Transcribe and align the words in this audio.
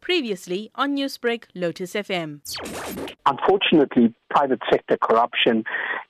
Previously 0.00 0.70
on 0.74 0.96
Newsbreak, 0.96 1.44
Lotus 1.54 1.94
FM. 1.94 2.40
Unfortunately, 3.26 4.14
private 4.30 4.60
sector 4.70 4.96
corruption 4.96 5.64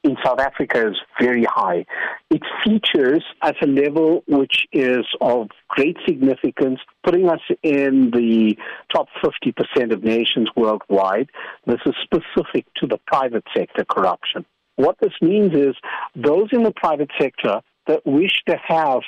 in 0.04 0.16
South 0.24 0.38
Africa 0.38 0.88
is 0.88 0.96
very 1.20 1.44
high. 1.44 1.84
It 2.30 2.42
features 2.64 3.24
at 3.42 3.56
a 3.62 3.66
level 3.66 4.22
which 4.26 4.66
is 4.72 5.04
of 5.20 5.48
great 5.68 5.96
significance, 6.06 6.80
putting 7.04 7.28
us 7.28 7.40
in 7.62 8.10
the 8.12 8.56
top 8.94 9.08
50% 9.22 9.92
of 9.92 10.02
nations 10.02 10.48
worldwide. 10.56 11.28
This 11.66 11.80
is 11.84 11.94
specific 12.02 12.66
to 12.76 12.86
the 12.86 12.98
private 13.06 13.44
sector 13.54 13.84
corruption. 13.84 14.46
What 14.76 14.96
this 15.00 15.12
means 15.20 15.52
is 15.54 15.74
those 16.14 16.48
in 16.52 16.62
the 16.62 16.72
private 16.72 17.10
sector 17.20 17.60
that 17.86 18.06
wish 18.06 18.42
to 18.48 18.56
have 18.66 19.00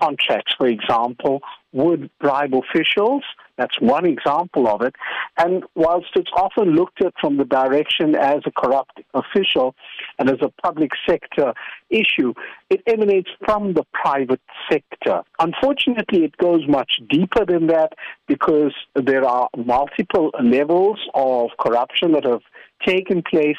contracts, 0.00 0.54
for 0.56 0.66
example, 0.66 1.40
would 1.72 2.10
bribe 2.18 2.54
officials. 2.54 3.22
That's 3.62 3.80
one 3.80 4.06
example 4.06 4.66
of 4.66 4.82
it. 4.82 4.96
And 5.38 5.62
whilst 5.76 6.08
it's 6.16 6.32
often 6.36 6.74
looked 6.74 7.00
at 7.00 7.14
from 7.20 7.36
the 7.36 7.44
direction 7.44 8.16
as 8.16 8.40
a 8.44 8.50
corrupt 8.50 9.00
official 9.14 9.76
and 10.18 10.28
as 10.28 10.38
a 10.42 10.48
public 10.66 10.90
sector 11.08 11.54
issue, 11.88 12.34
it 12.70 12.82
emanates 12.88 13.30
from 13.44 13.74
the 13.74 13.84
private 13.92 14.40
sector. 14.68 15.22
Unfortunately, 15.38 16.24
it 16.24 16.36
goes 16.38 16.66
much 16.66 16.90
deeper 17.08 17.46
than 17.46 17.68
that 17.68 17.92
because 18.26 18.74
there 18.96 19.24
are 19.24 19.48
multiple 19.56 20.32
levels 20.42 20.98
of 21.14 21.50
corruption 21.60 22.10
that 22.14 22.24
have 22.24 22.42
taken 22.84 23.22
place 23.22 23.58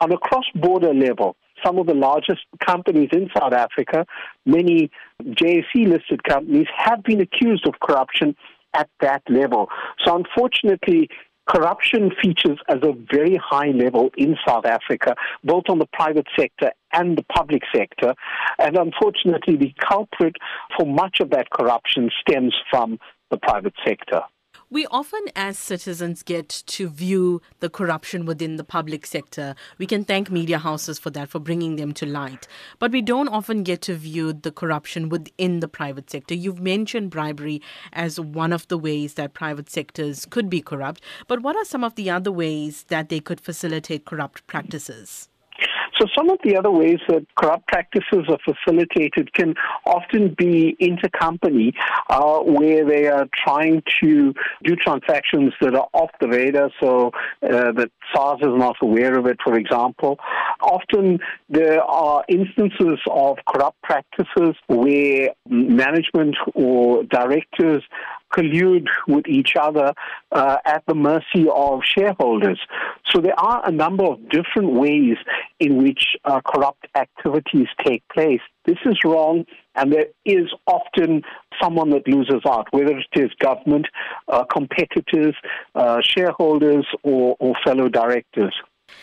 on 0.00 0.12
a 0.12 0.18
cross 0.18 0.46
border 0.54 0.94
level 0.94 1.34
some 1.64 1.78
of 1.78 1.86
the 1.86 1.94
largest 1.94 2.40
companies 2.64 3.10
in 3.12 3.30
South 3.38 3.52
Africa, 3.52 4.04
many 4.44 4.90
JSE 5.22 5.86
listed 5.86 6.24
companies, 6.24 6.66
have 6.76 7.04
been 7.04 7.20
accused 7.20 7.68
of 7.68 7.74
corruption 7.78 8.34
at 8.74 8.88
that 9.00 9.22
level. 9.28 9.68
So, 10.04 10.16
unfortunately, 10.16 11.08
corruption 11.48 12.10
features 12.22 12.58
as 12.68 12.78
a 12.82 12.92
very 13.12 13.36
high 13.42 13.70
level 13.70 14.10
in 14.16 14.36
South 14.46 14.64
Africa, 14.64 15.14
both 15.44 15.64
on 15.68 15.78
the 15.78 15.88
private 15.92 16.26
sector 16.38 16.72
and 16.92 17.16
the 17.16 17.24
public 17.24 17.62
sector. 17.74 18.14
And 18.58 18.76
unfortunately, 18.76 19.56
the 19.56 19.74
culprit 19.80 20.36
for 20.76 20.86
much 20.86 21.18
of 21.20 21.30
that 21.30 21.50
corruption 21.50 22.10
stems 22.20 22.54
from 22.70 22.98
the 23.30 23.38
private 23.38 23.74
sector. 23.84 24.20
We 24.72 24.86
often, 24.86 25.20
as 25.36 25.58
citizens, 25.58 26.22
get 26.22 26.48
to 26.48 26.88
view 26.88 27.42
the 27.60 27.68
corruption 27.68 28.24
within 28.24 28.56
the 28.56 28.64
public 28.64 29.04
sector. 29.04 29.54
We 29.76 29.84
can 29.86 30.02
thank 30.02 30.30
media 30.30 30.56
houses 30.56 30.98
for 30.98 31.10
that, 31.10 31.28
for 31.28 31.40
bringing 31.40 31.76
them 31.76 31.92
to 31.92 32.06
light. 32.06 32.48
But 32.78 32.90
we 32.90 33.02
don't 33.02 33.28
often 33.28 33.64
get 33.64 33.82
to 33.82 33.94
view 33.94 34.32
the 34.32 34.50
corruption 34.50 35.10
within 35.10 35.60
the 35.60 35.68
private 35.68 36.08
sector. 36.08 36.34
You've 36.34 36.62
mentioned 36.62 37.10
bribery 37.10 37.60
as 37.92 38.18
one 38.18 38.50
of 38.50 38.66
the 38.68 38.78
ways 38.78 39.12
that 39.12 39.34
private 39.34 39.68
sectors 39.68 40.24
could 40.24 40.48
be 40.48 40.62
corrupt. 40.62 41.02
But 41.28 41.42
what 41.42 41.54
are 41.54 41.66
some 41.66 41.84
of 41.84 41.96
the 41.96 42.08
other 42.08 42.32
ways 42.32 42.84
that 42.84 43.10
they 43.10 43.20
could 43.20 43.42
facilitate 43.42 44.06
corrupt 44.06 44.46
practices? 44.46 45.28
So 46.02 46.08
some 46.16 46.30
of 46.30 46.38
the 46.42 46.56
other 46.56 46.70
ways 46.70 46.98
that 47.06 47.24
corrupt 47.36 47.68
practices 47.68 48.26
are 48.28 48.38
facilitated 48.44 49.32
can 49.34 49.54
often 49.86 50.34
be 50.36 50.76
intercompany, 50.80 51.74
uh, 52.10 52.40
where 52.40 52.84
they 52.84 53.06
are 53.06 53.28
trying 53.32 53.84
to 54.02 54.34
do 54.64 54.74
transactions 54.74 55.52
that 55.60 55.76
are 55.76 55.86
off 55.92 56.10
the 56.20 56.26
radar, 56.26 56.70
so 56.80 57.12
uh, 57.44 57.70
that 57.70 57.92
SARS 58.12 58.40
is 58.40 58.48
not 58.48 58.74
aware 58.82 59.16
of 59.16 59.26
it, 59.26 59.38
for 59.44 59.56
example. 59.56 60.18
Often 60.60 61.20
there 61.48 61.80
are 61.84 62.24
instances 62.28 62.98
of 63.08 63.38
corrupt 63.46 63.80
practices 63.82 64.56
where 64.66 65.28
management 65.48 66.34
or 66.56 67.04
directors 67.04 67.84
collude 68.32 68.88
with 69.06 69.26
each 69.28 69.54
other 69.60 69.92
uh, 70.32 70.56
at 70.64 70.82
the 70.86 70.94
mercy 70.94 71.46
of 71.54 71.80
shareholders. 71.84 72.58
So 73.10 73.20
there 73.20 73.38
are 73.38 73.66
a 73.66 73.70
number 73.70 74.04
of 74.04 74.28
different 74.30 74.72
ways 74.72 75.16
in 75.62 75.80
which 75.80 76.16
uh, 76.24 76.40
corrupt 76.44 76.88
activities 76.96 77.68
take 77.86 78.02
place. 78.12 78.40
This 78.64 78.78
is 78.84 78.98
wrong, 79.04 79.44
and 79.76 79.92
there 79.92 80.06
is 80.26 80.50
often 80.66 81.22
someone 81.62 81.90
that 81.90 82.08
loses 82.08 82.42
out, 82.44 82.66
whether 82.72 82.98
it 82.98 83.06
is 83.14 83.30
government, 83.38 83.86
uh, 84.26 84.42
competitors, 84.44 85.36
uh, 85.76 86.00
shareholders, 86.02 86.84
or, 87.04 87.36
or 87.38 87.54
fellow 87.64 87.88
directors. 87.88 88.52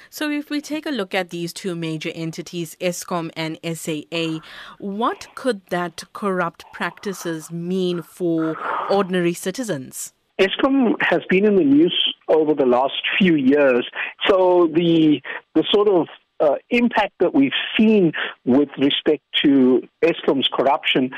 So, 0.09 0.29
if 0.29 0.49
we 0.49 0.59
take 0.59 0.85
a 0.85 0.91
look 0.91 1.15
at 1.15 1.29
these 1.29 1.53
two 1.53 1.75
major 1.75 2.11
entities, 2.13 2.75
Eskom 2.81 3.31
and 3.37 3.57
SAA, 3.63 4.39
what 4.79 5.27
could 5.35 5.65
that 5.67 6.03
corrupt 6.11 6.65
practices 6.73 7.49
mean 7.51 8.01
for 8.01 8.57
ordinary 8.91 9.33
citizens? 9.33 10.11
Eskom 10.39 10.95
has 11.01 11.19
been 11.29 11.45
in 11.45 11.55
the 11.55 11.63
news 11.63 12.13
over 12.29 12.53
the 12.53 12.65
last 12.65 13.01
few 13.17 13.35
years. 13.35 13.85
So 14.27 14.69
the 14.73 15.21
the 15.53 15.63
sort 15.69 15.89
of 15.89 16.07
uh, 16.39 16.55
impact 16.69 17.13
that 17.19 17.33
we've 17.33 17.51
seen 17.77 18.13
with 18.45 18.69
respect 18.77 19.23
to 19.43 19.87
Eskom's 20.01 20.49
corruption 20.51 21.11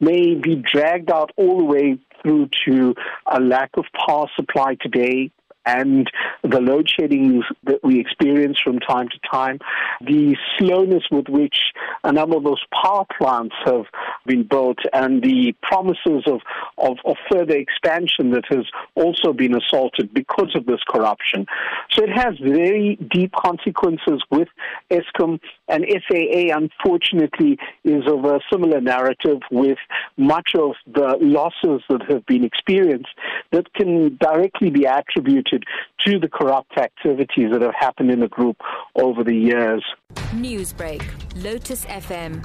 may 0.00 0.34
be 0.34 0.56
dragged 0.56 1.10
out 1.10 1.30
all 1.36 1.58
the 1.58 1.64
way 1.64 1.98
through 2.22 2.48
to 2.66 2.94
a 3.26 3.40
lack 3.40 3.70
of 3.74 3.84
power 4.06 4.26
supply 4.36 4.76
today, 4.80 5.30
and 5.64 6.10
the 6.42 6.60
load 6.60 6.90
sheddings 6.90 7.44
that 7.64 7.82
we 7.84 8.00
experience 8.00 8.58
from 8.62 8.80
time 8.80 9.08
to 9.08 9.18
time, 9.30 9.58
the 10.00 10.36
slowness 10.58 11.04
with 11.10 11.28
which 11.28 11.56
a 12.04 12.12
number 12.12 12.36
of 12.36 12.42
those 12.42 12.62
power 12.82 13.04
plants 13.16 13.54
have 13.64 13.84
been 14.26 14.44
built, 14.44 14.78
and 14.92 15.22
the 15.22 15.54
promises 15.62 16.24
of, 16.26 16.40
of, 16.78 16.98
of 17.04 17.16
further 17.30 17.56
expansion 17.56 18.30
that 18.30 18.44
has 18.48 18.66
also 18.94 19.32
been 19.32 19.54
assaulted 19.54 20.12
because 20.14 20.54
of 20.54 20.66
this 20.66 20.80
corruption. 20.88 21.46
So 21.92 22.04
it 22.04 22.10
has 22.10 22.34
very 22.40 22.96
deep 23.10 23.32
consequences 23.32 24.22
with 24.30 24.48
Eskom, 24.90 25.40
and 25.68 25.84
SAA, 25.88 26.56
unfortunately, 26.56 27.58
is 27.84 28.02
of 28.06 28.24
a 28.24 28.40
similar 28.50 28.80
narrative 28.80 29.40
with 29.50 29.78
much 30.16 30.54
of 30.54 30.72
the 30.86 31.16
losses 31.20 31.82
that 31.88 32.02
have 32.10 32.24
been 32.26 32.44
experienced 32.44 33.08
that 33.52 33.72
can 33.74 34.16
directly 34.20 34.70
be 34.70 34.84
attributed 34.84 35.64
to 36.00 36.18
the 36.18 36.28
corrupt 36.28 36.76
activities 36.78 37.50
that 37.52 37.62
have 37.62 37.74
happened 37.78 38.10
in 38.10 38.20
the 38.20 38.28
group 38.28 38.56
over 38.96 39.24
the 39.24 39.34
years. 39.34 39.84
Newsbreak, 40.34 41.02
Lotus 41.42 41.84
FM, 41.86 42.44